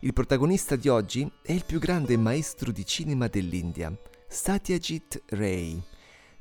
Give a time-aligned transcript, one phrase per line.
[0.00, 3.96] Il protagonista di oggi è il più grande maestro di cinema dell'India,
[4.28, 5.80] Satyajit Ray,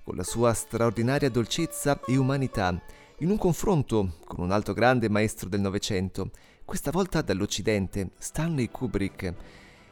[0.04, 2.78] con la sua straordinaria dolcezza e umanità,
[3.20, 6.32] in un confronto con un altro grande maestro del Novecento,
[6.66, 9.34] questa volta dall'Occidente, Stanley Kubrick,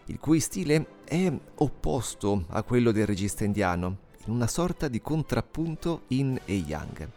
[0.07, 6.03] il cui stile è opposto a quello del regista indiano, in una sorta di contrappunto
[6.07, 7.09] yin e yang.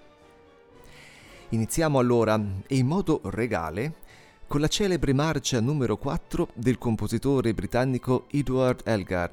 [1.48, 4.02] Iniziamo allora, e in modo regale,
[4.46, 9.30] con la celebre marcia numero 4 del compositore britannico Edward Elgar,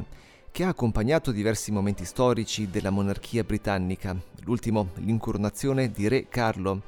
[0.51, 6.81] che ha accompagnato diversi momenti storici della monarchia britannica, l'ultimo l'incoronazione di Re Carlo,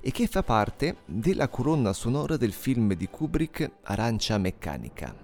[0.00, 5.14] e che fa parte della colonna sonora del film di Kubrick Arancia Meccanica.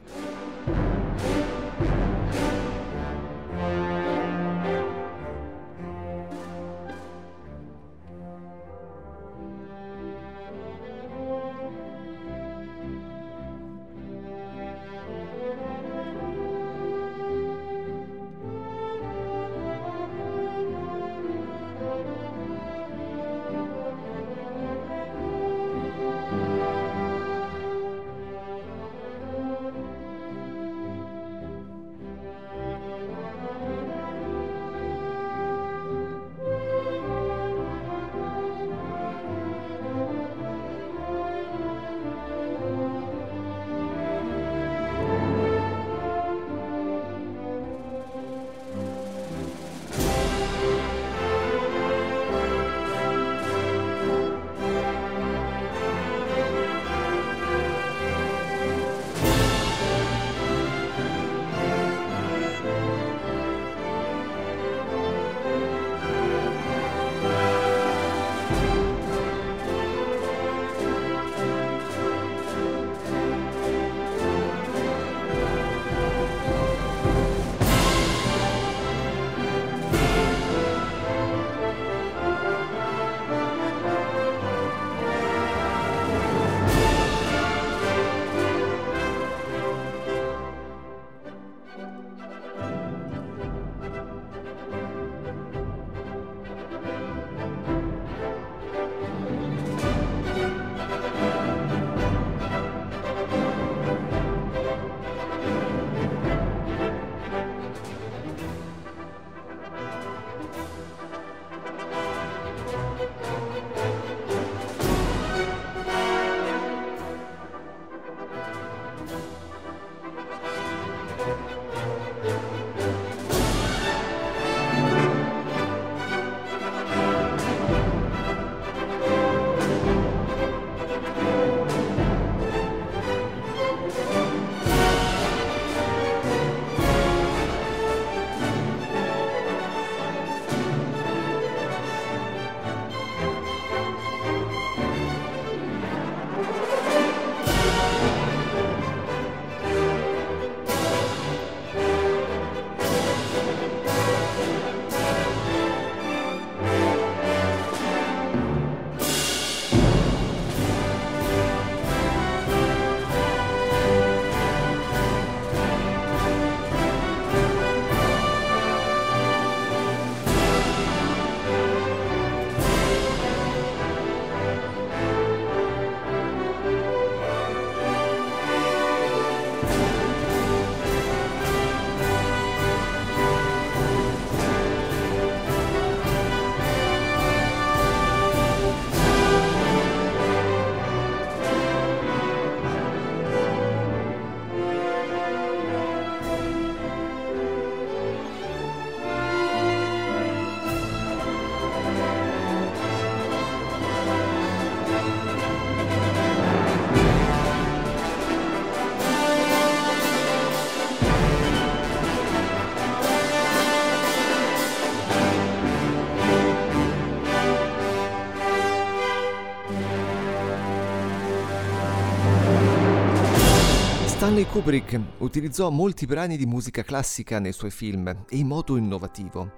[224.27, 229.53] Stanley Kubrick utilizzò molti brani di musica classica nei suoi film e in modo innovativo.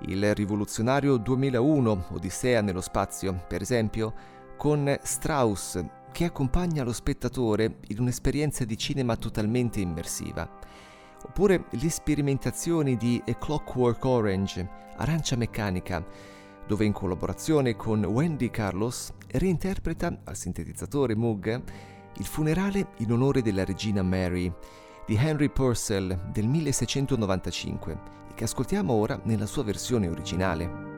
[0.00, 4.12] Il rivoluzionario 2001, Odissea nello spazio, per esempio,
[4.58, 5.82] con Strauss,
[6.12, 10.46] che accompagna lo spettatore in un'esperienza di cinema totalmente immersiva.
[11.24, 16.04] Oppure le sperimentazioni di A Clockwork Orange, Arancia Meccanica,
[16.66, 21.62] dove in collaborazione con Wendy Carlos reinterpreta al sintetizzatore Moog
[22.20, 24.52] il funerale in onore della regina Mary
[25.06, 30.89] di Henry Purcell del 1695 e che ascoltiamo ora nella sua versione originale.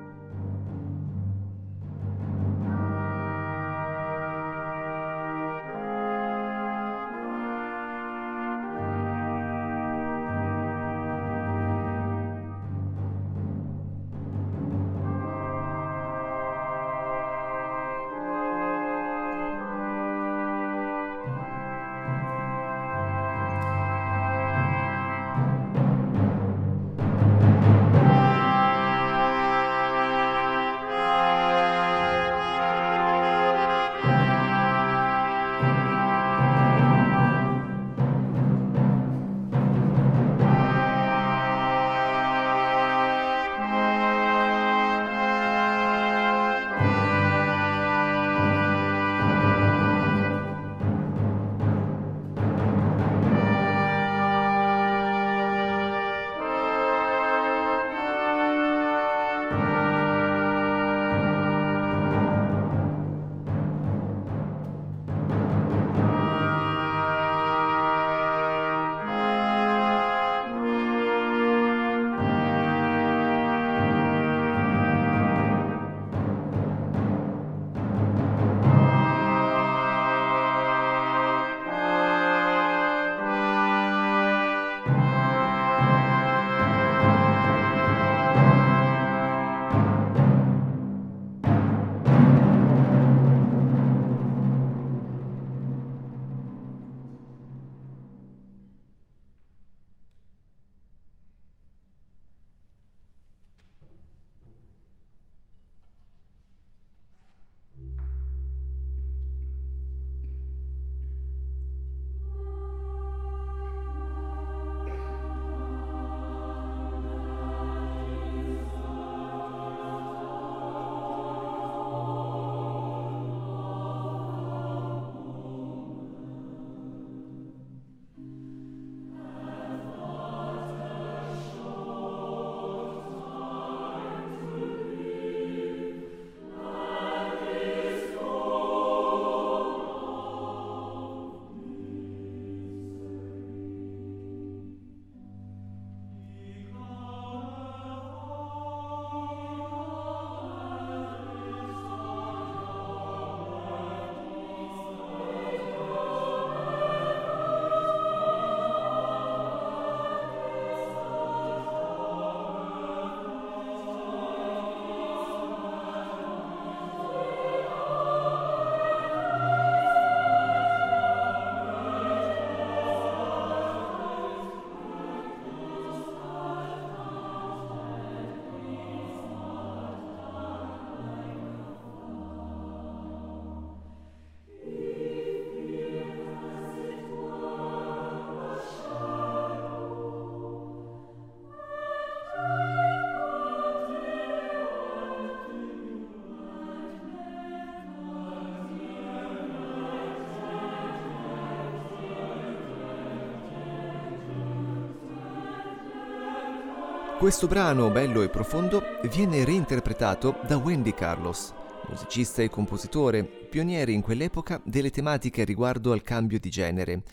[207.22, 211.55] Questo brano, bello e profondo, viene reinterpretato da Wendy Carlos,
[211.88, 217.05] musicista e compositore, pioniere in quell'epoca delle tematiche riguardo al cambio di genere.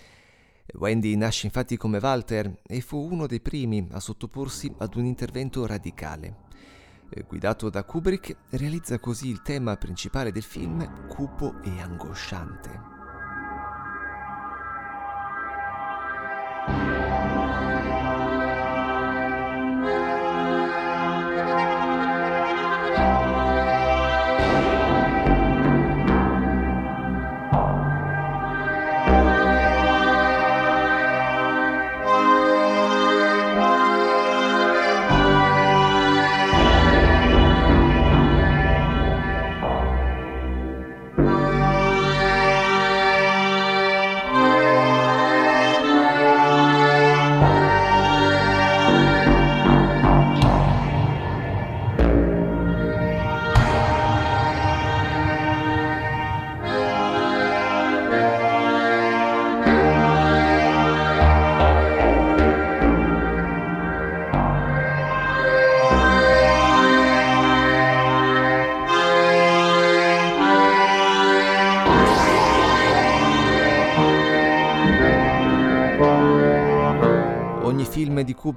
[0.74, 5.68] Wendy nasce infatti come Walter e fu uno dei primi a sottoporsi ad un intervento
[5.68, 6.38] radicale.
[7.28, 12.99] Guidato da Kubrick, realizza così il tema principale del film cupo e angosciante.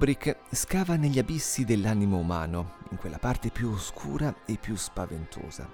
[0.03, 5.65] Kubrick scava negli abissi dell'animo umano, in quella parte più oscura e più spaventosa.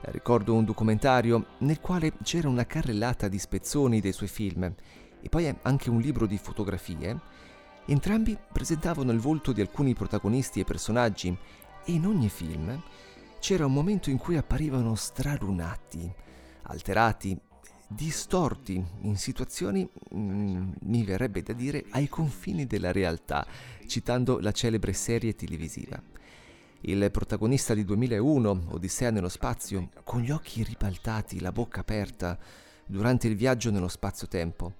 [0.00, 5.54] Ricordo un documentario nel quale c'era una carrellata di spezzoni dei suoi film e poi
[5.62, 7.16] anche un libro di fotografie.
[7.86, 12.82] Entrambi presentavano il volto di alcuni protagonisti e personaggi e in ogni film
[13.38, 16.12] c'era un momento in cui apparivano stralunati,
[16.62, 17.40] alterati
[17.94, 23.46] distorti in situazioni, mm, mi verrebbe da dire, ai confini della realtà,
[23.86, 26.00] citando la celebre serie televisiva.
[26.80, 32.38] Il protagonista di 2001, Odissea nello spazio, con gli occhi ribaltati, la bocca aperta,
[32.86, 34.74] durante il viaggio nello spazio-tempo.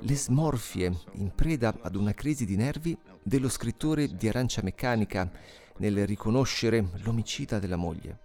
[0.00, 5.30] Le smorfie, in preda ad una crisi di nervi, dello scrittore di Arancia Meccanica
[5.78, 8.24] nel riconoscere l'omicida della moglie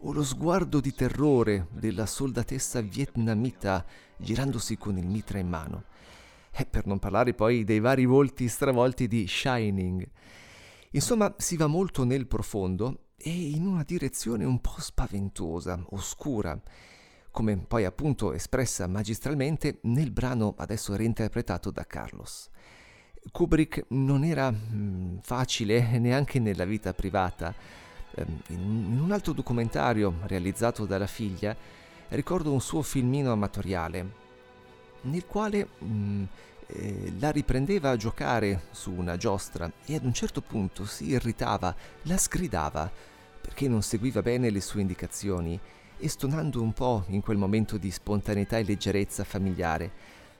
[0.00, 3.84] o lo sguardo di terrore della soldatessa vietnamita
[4.16, 5.84] girandosi con il mitra in mano.
[6.50, 10.08] E per non parlare poi dei vari volti stravolti di Shining.
[10.90, 16.58] Insomma, si va molto nel profondo e in una direzione un po' spaventosa, oscura,
[17.30, 22.48] come poi appunto espressa magistralmente nel brano adesso reinterpretato da Carlos.
[23.30, 27.54] Kubrick non era mm, facile neanche nella vita privata,
[28.48, 31.54] in un altro documentario realizzato dalla figlia
[32.08, 34.24] ricordo un suo filmino amatoriale
[35.02, 36.24] nel quale mh, mm,
[36.68, 41.74] eh, la riprendeva a giocare su una giostra e ad un certo punto si irritava,
[42.02, 42.90] la sgridava
[43.40, 45.58] perché non seguiva bene le sue indicazioni
[45.98, 49.90] e stonando un po' in quel momento di spontaneità e leggerezza familiare,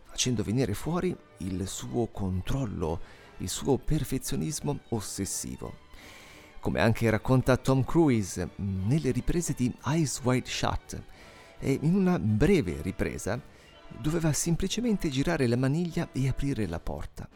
[0.02, 3.00] facendo venire fuori il suo controllo,
[3.38, 5.84] il suo perfezionismo ossessivo
[6.66, 11.00] come anche racconta Tom Cruise nelle riprese di Eyes Wide Shut.
[11.60, 13.40] E in una breve ripresa
[14.00, 17.28] doveva semplicemente girare la maniglia e aprire la porta.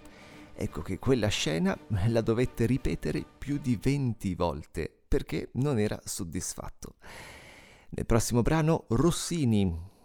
[0.52, 6.94] Ecco che quella scena la dovette ripetere più di 20 volte perché non era soddisfatto.
[7.90, 9.62] Nel prossimo brano Rossini,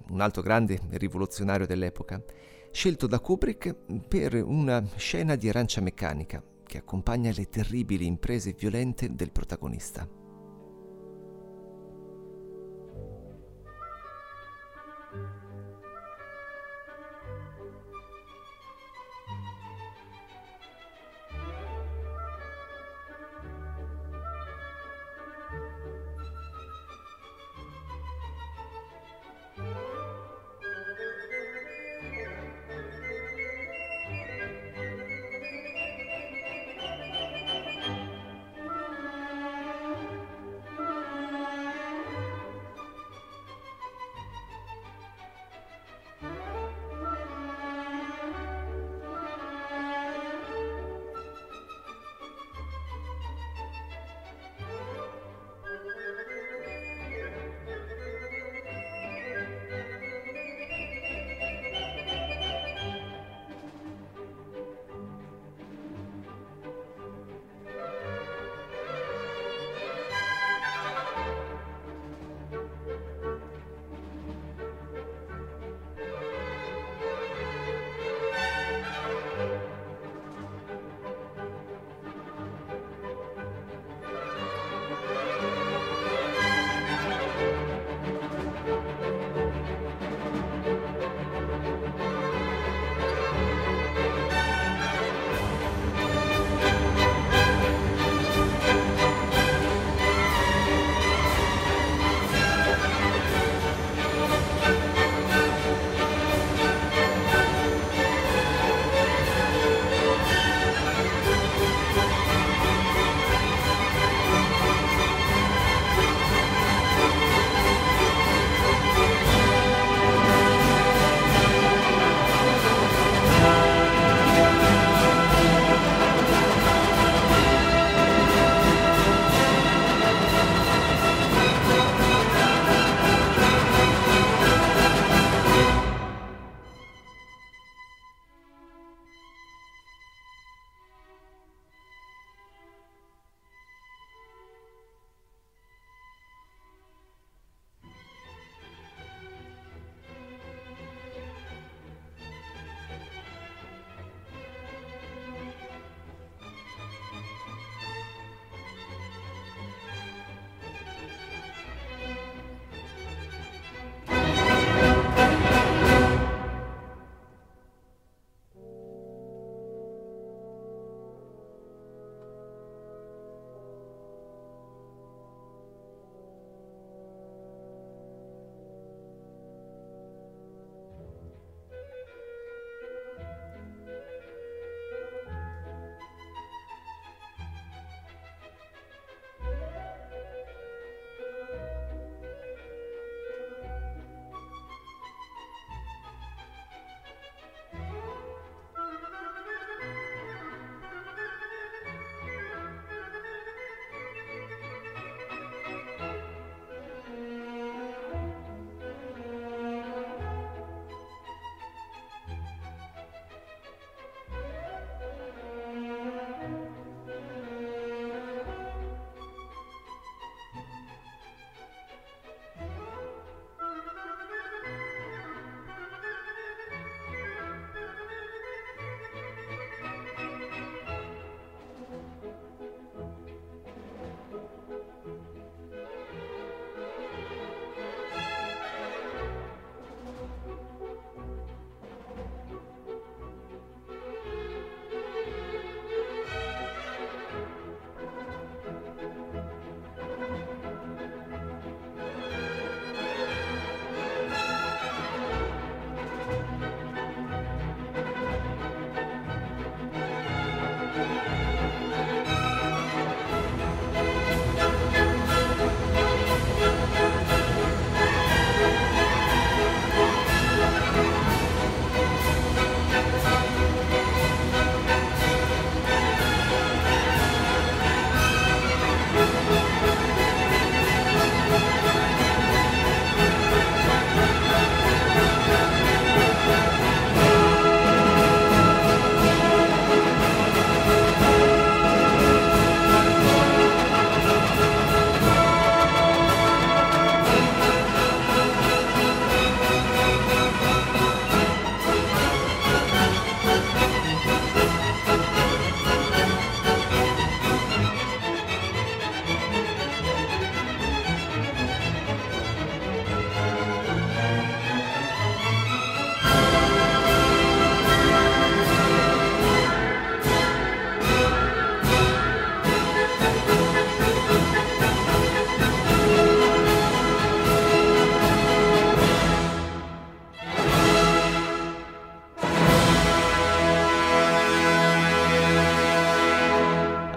[0.09, 2.23] un altro grande rivoluzionario dell'epoca,
[2.71, 3.73] scelto da Kubrick
[4.07, 10.24] per una scena di arancia meccanica, che accompagna le terribili imprese violente del protagonista.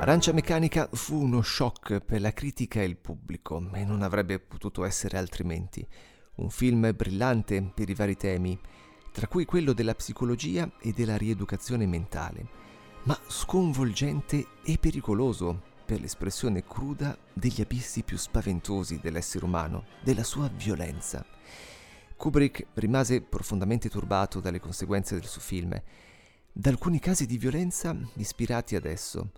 [0.08, 4.84] Arancia Meccanica fu uno shock per la critica e il pubblico e non avrebbe potuto
[4.84, 5.86] essere altrimenti.
[6.36, 8.58] Un film brillante per i vari temi,
[9.12, 12.46] tra cui quello della psicologia e della rieducazione mentale,
[13.02, 20.48] ma sconvolgente e pericoloso per l'espressione cruda degli abissi più spaventosi dell'essere umano, della sua
[20.48, 21.22] violenza.
[22.16, 25.78] Kubrick rimase profondamente turbato dalle conseguenze del suo film,
[26.50, 29.32] da alcuni casi di violenza ispirati ad esso,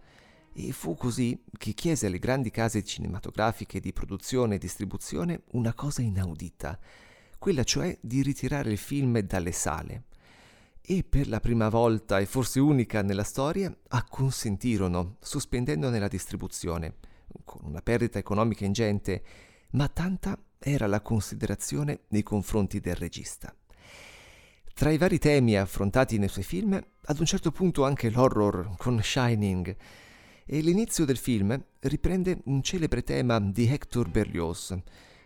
[0.52, 6.02] e fu così che chiese alle grandi case cinematografiche di produzione e distribuzione una cosa
[6.02, 6.78] inaudita,
[7.38, 10.04] quella cioè di ritirare il film dalle sale.
[10.82, 16.96] E per la prima volta, e forse unica nella storia, acconsentirono, sospendendone la distribuzione,
[17.44, 19.22] con una perdita economica ingente,
[19.72, 23.54] ma tanta era la considerazione nei confronti del regista.
[24.74, 26.72] Tra i vari temi affrontati nei suoi film,
[27.04, 29.76] ad un certo punto anche l'horror con Shining,
[30.52, 34.76] e l'inizio del film riprende un celebre tema di Hector Berlioz,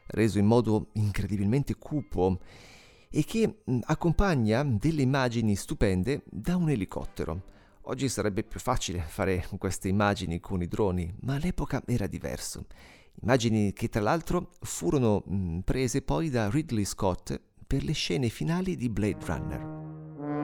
[0.08, 2.40] reso in modo incredibilmente cupo
[3.08, 7.40] e che accompagna delle immagini stupende da un elicottero.
[7.84, 12.66] Oggi sarebbe più facile fare queste immagini con i droni, ma all'epoca era diverso.
[13.22, 15.24] Immagini che tra l'altro furono
[15.64, 20.43] prese poi da Ridley Scott per le scene finali di Blade Runner.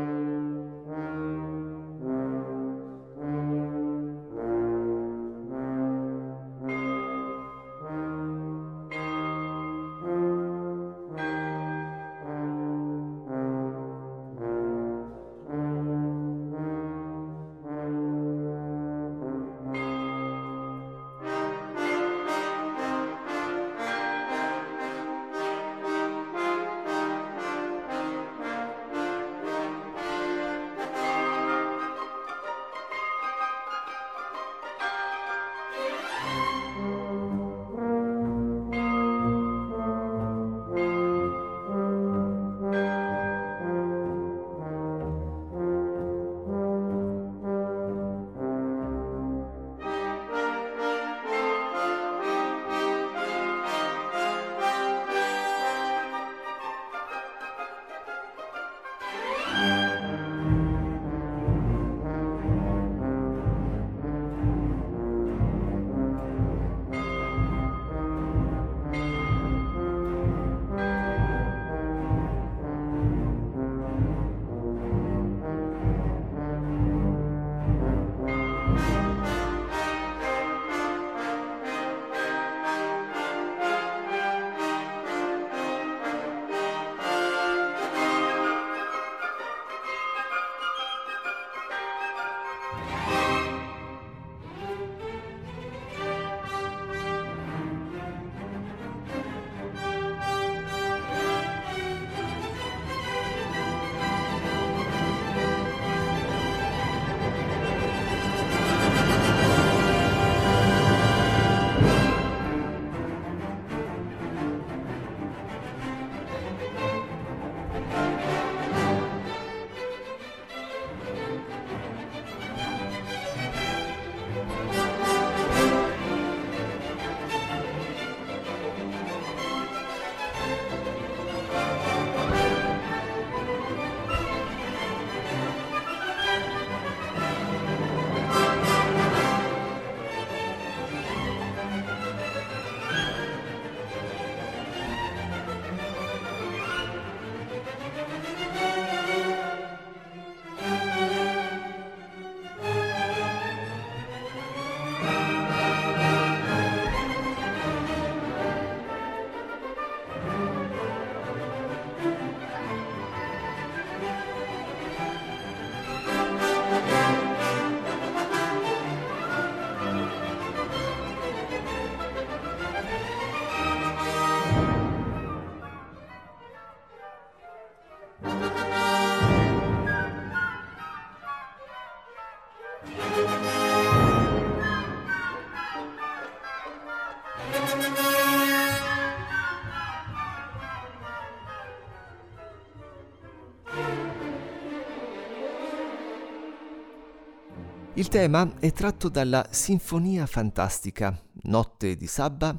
[198.01, 202.59] Il tema è tratto dalla Sinfonia Fantastica, Notte di Sabba,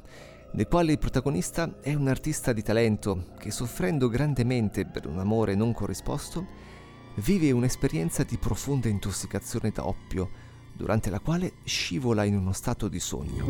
[0.52, 5.56] nel quale il protagonista è un artista di talento che, soffrendo grandemente per un amore
[5.56, 6.46] non corrisposto,
[7.16, 10.30] vive un'esperienza di profonda intossicazione da oppio,
[10.74, 13.44] durante la quale scivola in uno stato di sogno.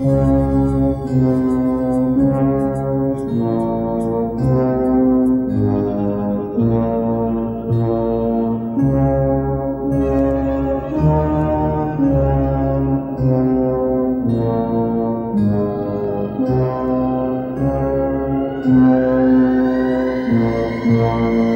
[20.92, 21.51] Anche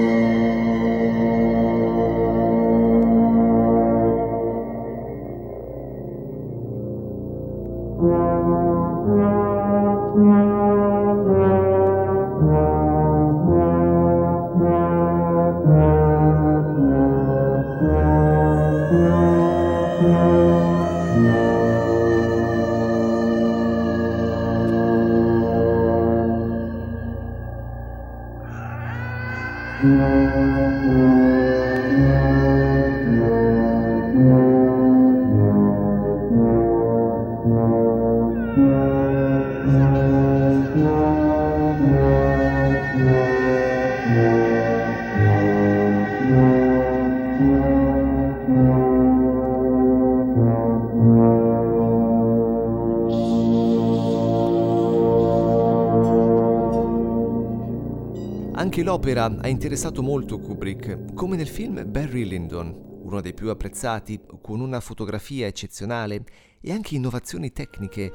[58.96, 64.60] l'opera ha interessato molto Kubrick, come nel film Barry Lyndon, uno dei più apprezzati, con
[64.60, 66.24] una fotografia eccezionale
[66.62, 68.10] e anche innovazioni tecniche.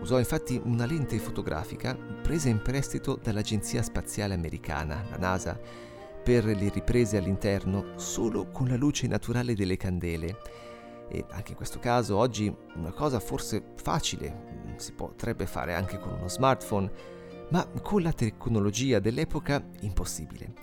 [0.00, 5.56] Usò infatti una lente fotografica presa in prestito dall'Agenzia Spaziale Americana, la NASA,
[6.24, 10.36] per le riprese all'interno solo con la luce naturale delle candele.
[11.10, 16.14] E anche in questo caso oggi una cosa forse facile si potrebbe fare anche con
[16.14, 16.90] uno smartphone,
[17.54, 20.54] ma con la tecnologia dell'epoca impossibile.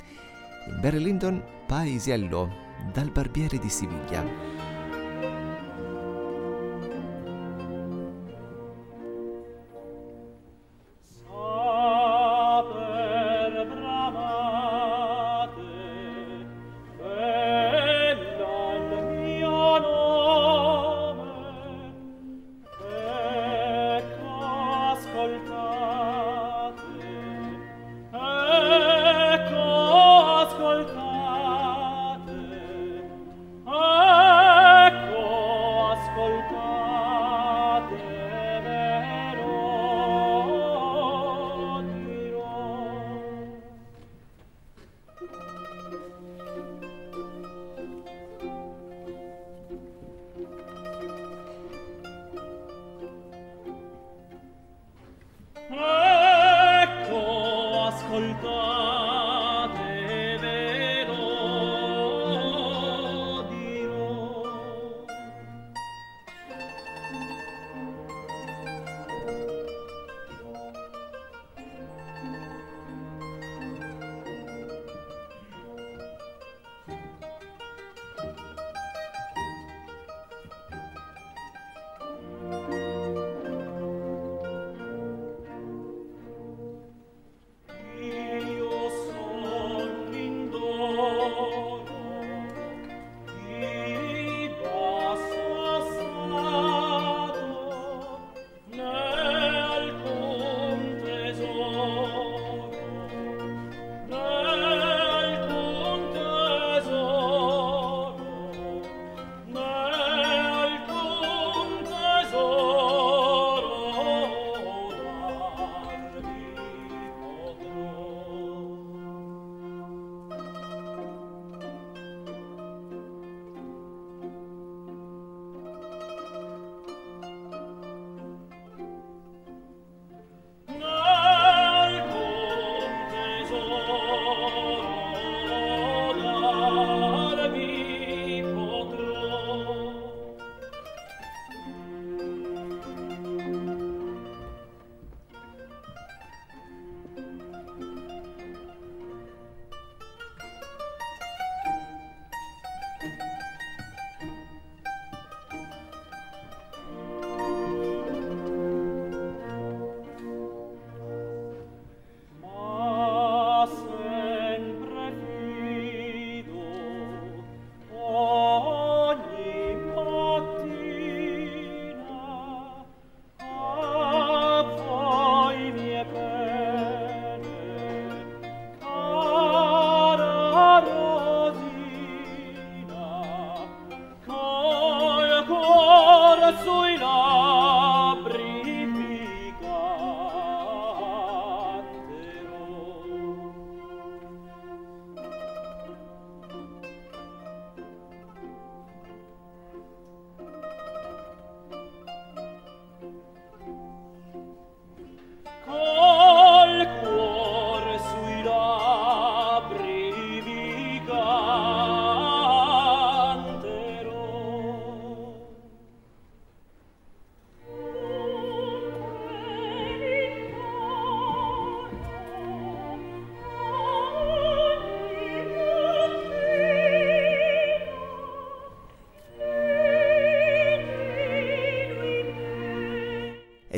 [0.67, 2.49] In Barry Lyndon, Paesiello,
[2.91, 4.60] dal barbiere di Siviglia.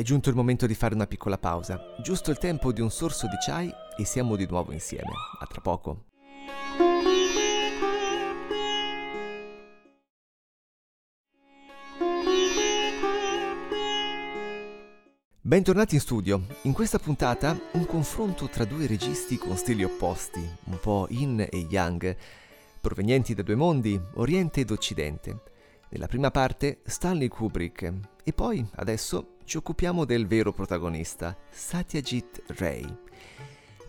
[0.04, 3.36] Giunto il momento di fare una piccola pausa, giusto il tempo di un sorso di
[3.44, 5.10] chai e siamo di nuovo insieme.
[5.40, 6.04] A tra poco.
[15.40, 16.42] Bentornati in studio.
[16.62, 21.66] In questa puntata un confronto tra due registi con stili opposti, un po' yin e
[21.68, 22.16] yang,
[22.80, 25.42] provenienti da due mondi, Oriente ed Occidente.
[25.90, 32.84] Nella prima parte Stanley Kubrick e poi adesso ci occupiamo del vero protagonista, Satyajit Ray.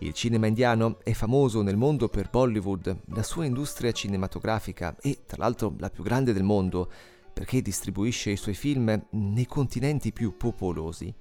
[0.00, 5.38] Il cinema indiano è famoso nel mondo per Bollywood, la sua industria cinematografica e tra
[5.38, 6.90] l'altro la più grande del mondo
[7.32, 11.12] perché distribuisce i suoi film nei continenti più popolosi.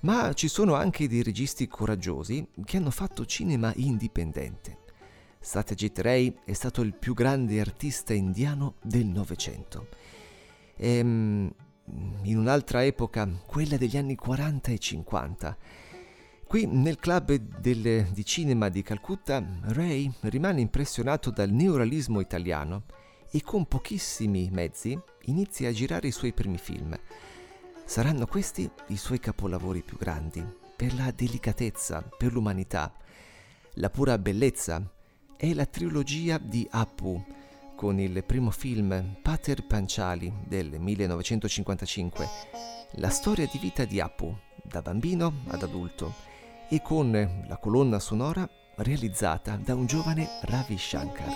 [0.00, 4.78] Ma ci sono anche dei registi coraggiosi che hanno fatto cinema indipendente.
[5.38, 9.88] Satyajit Ray è stato il più grande artista indiano del Novecento.
[10.76, 11.52] Ehm,
[12.22, 15.56] in un'altra epoca, quella degli anni 40 e 50.
[16.46, 22.84] Qui nel club del- di cinema di Calcutta, Ray rimane impressionato dal neorealismo italiano
[23.30, 26.94] e con pochissimi mezzi inizia a girare i suoi primi film.
[27.84, 30.44] Saranno questi i suoi capolavori più grandi,
[30.76, 32.92] per la delicatezza, per l'umanità,
[33.74, 34.86] la pura bellezza.
[35.36, 37.24] È la trilogia di Apu,
[37.82, 42.28] con il primo film Pater Panchali del 1955,
[42.98, 46.14] la storia di vita di Apu, da bambino ad adulto,
[46.70, 47.10] e con
[47.44, 51.34] la colonna sonora realizzata da un giovane Ravi Shankar.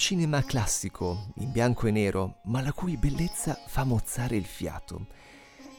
[0.00, 5.08] Cinema classico, in bianco e nero, ma la cui bellezza fa mozzare il fiato.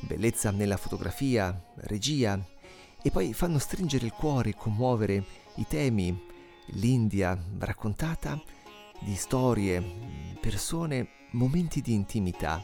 [0.01, 2.39] Bellezza nella fotografia, regia,
[3.01, 6.15] e poi fanno stringere il cuore commuovere i temi,
[6.67, 8.39] l'India raccontata
[8.99, 9.83] di storie,
[10.39, 12.63] persone, momenti di intimità,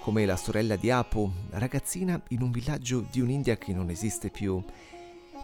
[0.00, 4.64] come la sorella di Apu, ragazzina in un villaggio di un'India che non esiste più,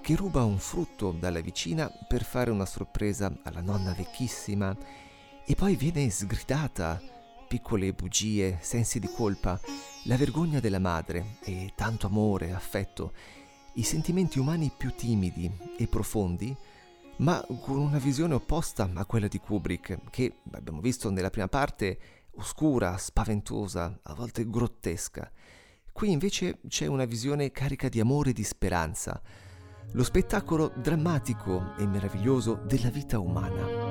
[0.00, 5.08] che ruba un frutto dalla vicina per fare una sorpresa alla nonna vecchissima
[5.46, 7.00] e poi viene sgridata,
[7.48, 9.60] piccole bugie, sensi di colpa,
[10.04, 13.12] la vergogna della madre e tanto amore, affetto,
[13.74, 16.54] i sentimenti umani più timidi e profondi,
[17.16, 21.98] ma con una visione opposta a quella di Kubrick, che abbiamo visto nella prima parte
[22.36, 25.30] oscura, spaventosa, a volte grottesca.
[25.92, 29.20] Qui invece c'è una visione carica di amore e di speranza,
[29.92, 33.89] lo spettacolo drammatico e meraviglioso della vita umana.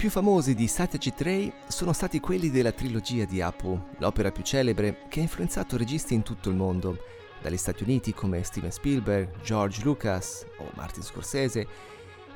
[0.00, 5.02] Più famosi di Satyajit Ray sono stati quelli della trilogia di Apu, l'opera più celebre
[5.10, 6.96] che ha influenzato registi in tutto il mondo,
[7.42, 11.66] dagli Stati Uniti come Steven Spielberg, George Lucas o Martin Scorsese,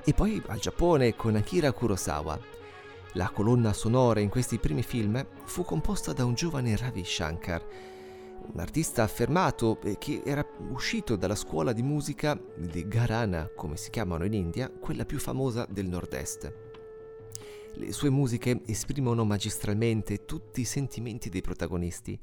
[0.05, 2.39] e poi al Giappone con Akira Kurosawa.
[3.15, 7.65] La colonna sonora in questi primi film fu composta da un giovane Ravi Shankar,
[8.53, 14.27] un artista affermato che era uscito dalla scuola di musica di Gharana, come si chiamano
[14.27, 16.64] in India, quella più famosa del nord-est.
[17.77, 22.19] Le sue musiche esprimono magistralmente tutti i sentimenti dei protagonisti,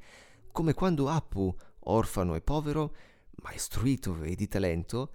[0.52, 2.96] come quando Appu, orfano e povero,
[3.42, 5.12] ma istruito e di talento,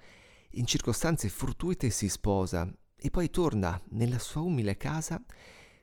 [0.52, 5.22] in circostanze fortuite si sposa e poi torna nella sua umile casa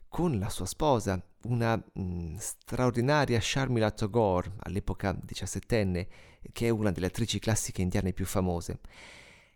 [0.07, 6.07] con la sua sposa, una mh, mm, straordinaria Sharmila Tagore, all'epoca diciassettenne,
[6.51, 8.79] che è una delle attrici classiche indiane più famose.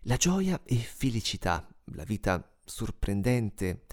[0.02, 3.84] La gioia e felicità, la vita sorprendente,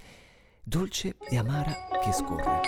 [0.68, 2.62] dolce e amara che scorre.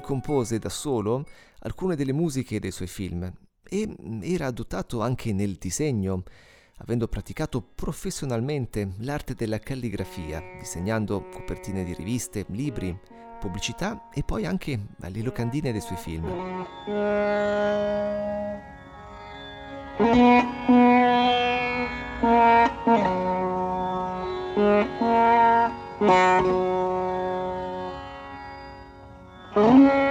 [0.00, 1.24] Compose da solo
[1.60, 3.30] alcune delle musiche dei suoi film
[3.62, 6.22] e era dotato anche nel disegno,
[6.78, 12.96] avendo praticato professionalmente l'arte della calligrafia, disegnando copertine di riviste, libri,
[13.40, 16.24] pubblicità e poi anche le locandine dei suoi film.
[29.56, 30.03] Un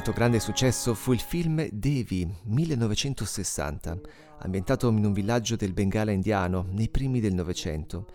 [0.00, 4.00] altro grande successo fu il film Devi 1960,
[4.38, 8.06] ambientato in un villaggio del Bengala indiano nei primi del Novecento,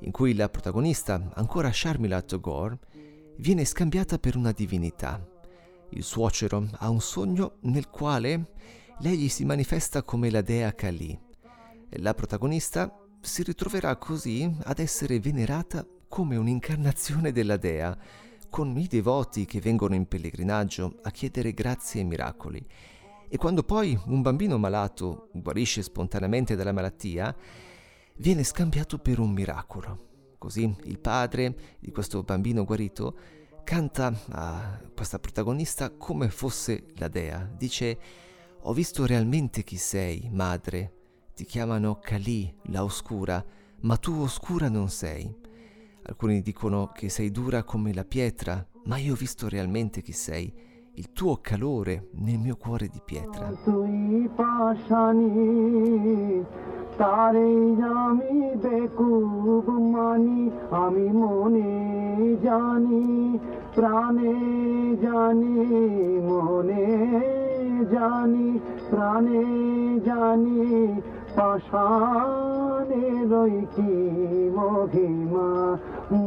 [0.00, 2.78] in cui la protagonista, ancora Sharmila Tagore,
[3.38, 5.26] viene scambiata per una divinità.
[5.92, 8.52] Il suocero ha un sogno nel quale
[8.98, 11.18] lei gli si manifesta come la dea Kali.
[11.92, 17.96] La protagonista si ritroverà così ad essere venerata come un'incarnazione della dea,
[18.52, 22.62] con i devoti che vengono in pellegrinaggio a chiedere grazie e miracoli.
[23.26, 27.34] E quando poi un bambino malato guarisce spontaneamente dalla malattia,
[28.16, 30.34] viene scambiato per un miracolo.
[30.36, 33.16] Così il padre di questo bambino guarito
[33.64, 37.50] canta a questa protagonista come fosse la dea.
[37.56, 37.98] Dice,
[38.60, 40.92] ho visto realmente chi sei, madre.
[41.34, 43.42] Ti chiamano Kali, la oscura,
[43.80, 45.40] ma tu oscura non sei.
[46.03, 50.53] Alcuni dicono che sei dura come la pietra, ma io ho visto realmente chi sei,
[50.93, 53.55] il tuo calore nel mio cuore di pietra.
[57.01, 57.51] তারে
[58.05, 60.41] আমি বেকুব মানি
[60.83, 61.73] আমি মনে
[62.45, 63.05] জানি
[63.75, 64.35] প্রাণে
[65.03, 65.57] জানি
[66.29, 66.85] মনে
[67.93, 68.49] জানি
[68.89, 69.43] প্রাণে
[70.07, 70.59] জানি
[71.36, 73.32] পাশানের
[73.76, 73.94] কি
[74.56, 75.50] মহিমা,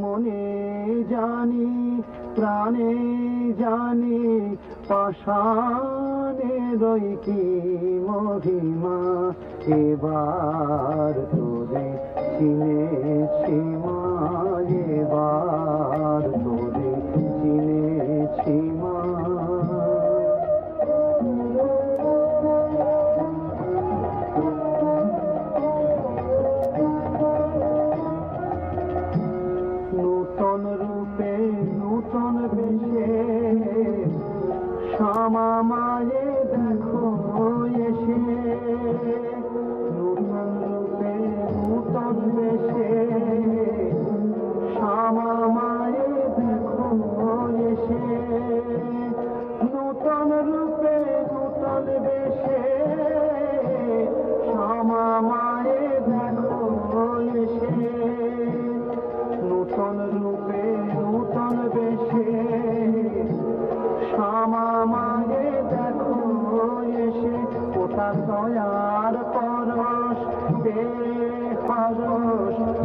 [0.01, 0.47] মনে
[1.09, 2.01] জানি,
[2.35, 2.93] প্রাণে
[3.59, 4.21] জানি
[4.89, 6.83] পাশানের
[7.25, 7.43] কি
[8.07, 8.97] মহিমা,
[9.81, 11.87] এবার তোরে
[12.37, 13.99] চিনেছি মা
[14.69, 15.94] রূপে
[34.94, 36.23] শ্যামা মায়ে
[68.21, 70.17] দয়ার পরশ
[70.63, 70.81] বে
[71.61, 72.84] হরস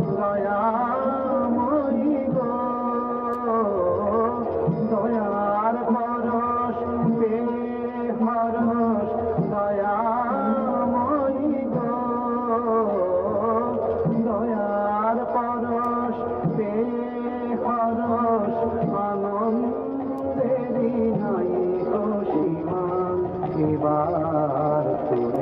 [24.41, 25.40] प्यार तेरा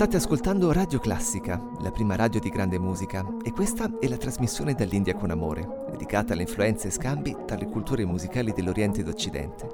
[0.00, 4.72] State ascoltando Radio Classica, la prima radio di grande musica, e questa è la trasmissione
[4.72, 9.68] dall'India con amore, dedicata alle influenze e scambi tra le culture musicali dell'Oriente ed Occidente.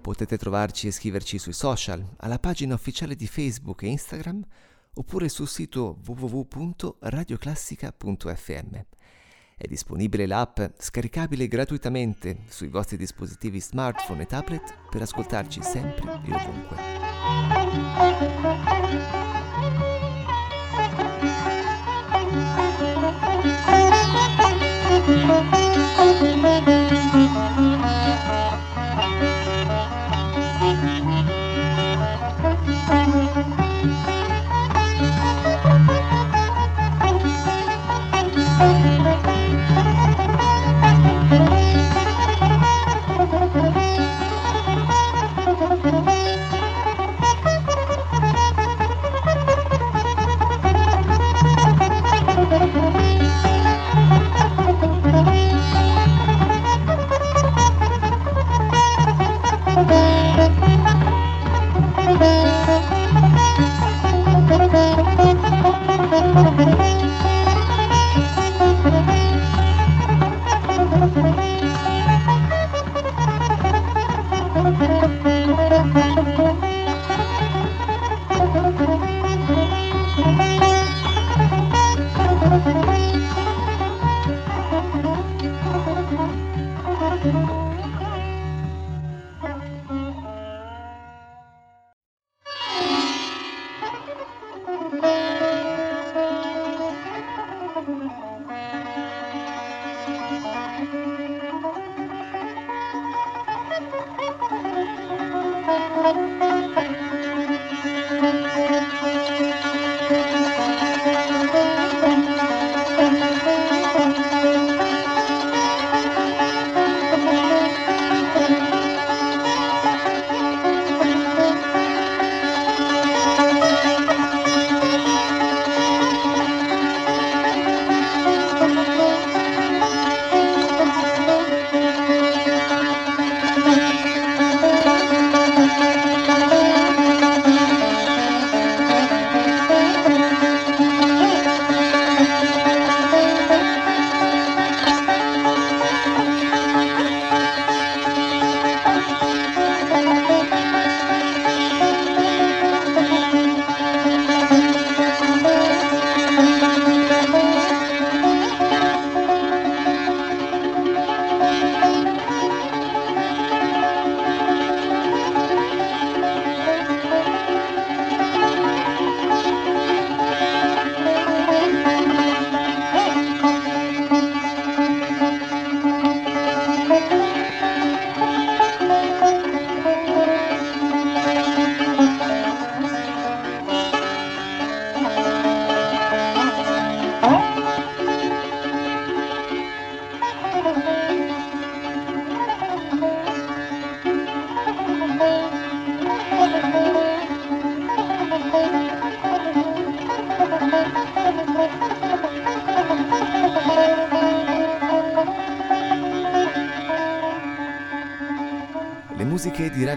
[0.00, 4.42] Potete trovarci e scriverci sui social, alla pagina ufficiale di Facebook e Instagram,
[4.94, 8.78] oppure sul sito www.radioclassica.fm.
[9.56, 16.34] È disponibile l'app scaricabile gratuitamente sui vostri dispositivi smartphone e tablet per ascoltarci sempre e
[16.34, 16.76] ovunque.
[26.44, 26.68] Thank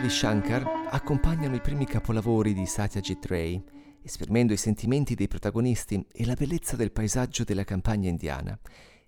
[0.08, 3.62] Ravi Shankar accompagnano i primi capolavori di Satyajit Ray,
[4.02, 8.58] esprimendo i sentimenti dei protagonisti e la bellezza del paesaggio della campagna indiana,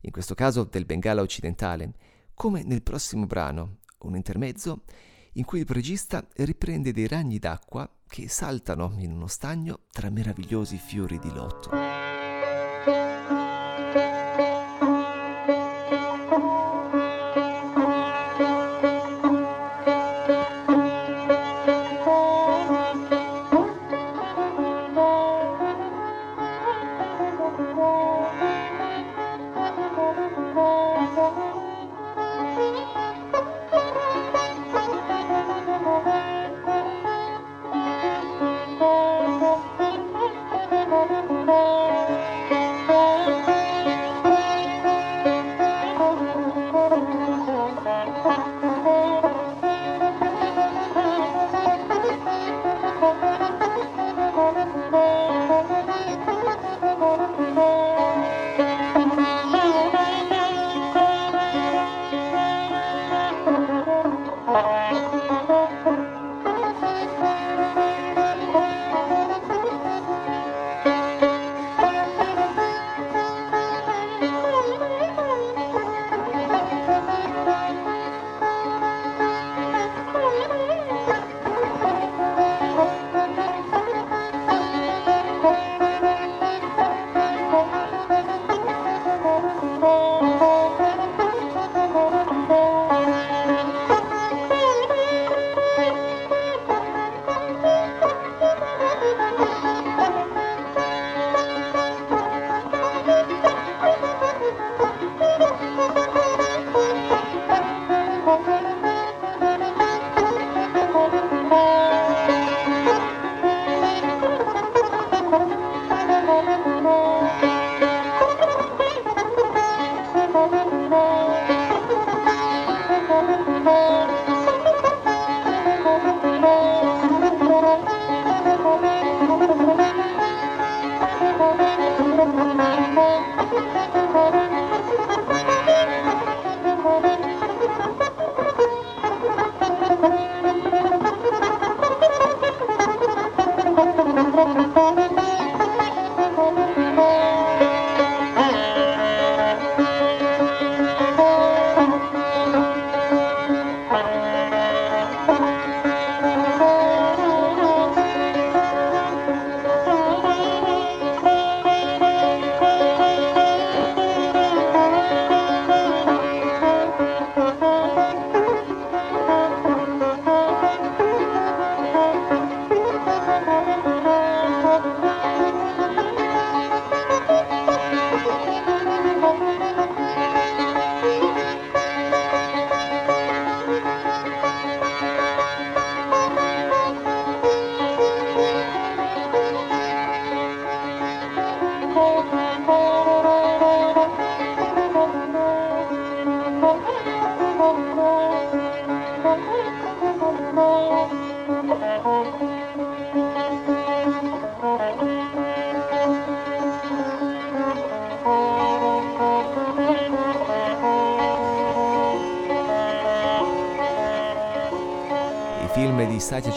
[0.02, 1.94] in questo caso del Bengala occidentale,
[2.34, 4.84] come nel prossimo brano, un intermezzo
[5.34, 10.76] in cui il regista riprende dei ragni d'acqua che saltano in uno stagno tra meravigliosi
[10.76, 11.70] fiori di lotto.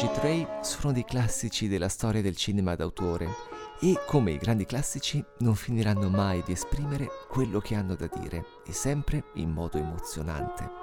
[0.02, 3.28] Satyajit Ray sono dei classici della storia del cinema d'autore
[3.80, 8.44] e, come i grandi classici, non finiranno mai di esprimere quello che hanno da dire
[8.66, 10.81] e sempre in modo emozionante.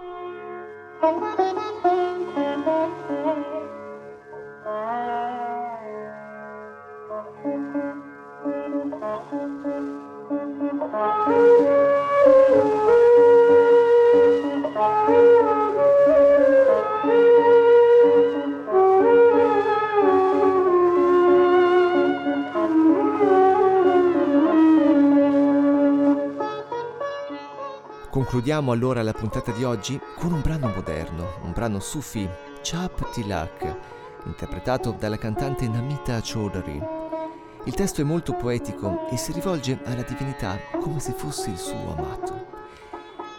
[28.39, 32.25] Concludiamo allora la puntata di oggi con un brano moderno, un brano Sufi,
[32.61, 33.77] Chap Tilak,
[34.27, 36.81] interpretato dalla cantante Namita Chaudhary.
[37.65, 41.97] Il testo è molto poetico e si rivolge alla divinità come se fosse il suo
[41.97, 42.45] amato.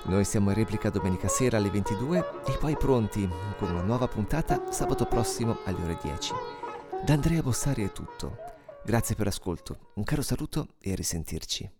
[0.03, 3.26] Noi siamo in replica domenica sera alle 22 e poi pronti
[3.57, 6.34] con una nuova puntata sabato prossimo alle ore 10.
[7.07, 8.36] Da Andrea Bossari è tutto.
[8.84, 11.80] Grazie per l'ascolto, un caro saluto e a risentirci.